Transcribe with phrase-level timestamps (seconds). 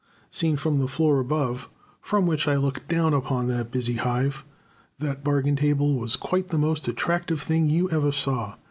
[0.31, 1.69] Seen from the floor above,
[2.01, 4.43] from which I looked down upon that busy hive,
[4.97, 8.55] that bargain table was quite the most attractive thing you ever saw.